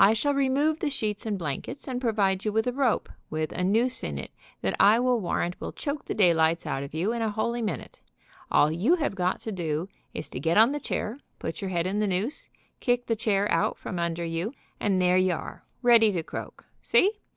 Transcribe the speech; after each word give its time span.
I 0.00 0.14
shall 0.14 0.34
remove 0.34 0.80
the 0.80 0.90
sheets 0.90 1.24
and 1.24 1.38
blankets, 1.38 1.86
and 1.86 2.00
provide 2.00 2.44
you 2.44 2.50
with 2.52 2.66
a 2.66 2.72
rope, 2.72 3.08
with 3.30 3.52
a 3.52 3.62
noose 3.62 4.02
in 4.02 4.18
it 4.18 4.32
that 4.62 4.74
I 4.80 4.98
will 4.98 5.20
warrant 5.20 5.60
will 5.60 5.70
choke 5.70 6.06
the 6.06 6.12
daylights 6.12 6.66
out 6.66 6.82
of 6.82 6.92
you 6.92 7.12
in 7.12 7.22
a 7.22 7.30
holy 7.30 7.62
minute. 7.62 8.00
All 8.50 8.72
you 8.72 8.96
have 8.96 9.14
got 9.14 9.38
to 9.42 9.52
do 9.52 9.88
is 10.12 10.28
to 10.30 10.40
get 10.40 10.56
on 10.58 10.72
the 10.72 10.80
chair, 10.80 11.20
put 11.38 11.60
your 11.60 11.70
head 11.70 11.86
in 11.86 12.00
the 12.00 12.08
noose, 12.08 12.48
kick 12.80 13.06
the 13.06 13.14
chair 13.14 13.48
out 13.48 13.78
from 13.78 14.00
under 14.00 14.24
you, 14.24 14.52
and 14.80 15.00
there 15.00 15.16
you 15.16 15.34
are, 15.34 15.64
ready 15.82 16.10
to 16.10 16.24
croak. 16.24 16.64
See? 16.82 17.12